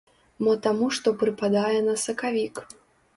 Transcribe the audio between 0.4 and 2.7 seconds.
Мо таму што прыпадае на сакавік.